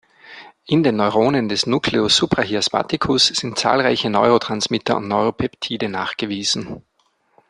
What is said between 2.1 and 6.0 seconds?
suprachiasmaticus sind zahlreiche Neurotransmitter und Neuropeptide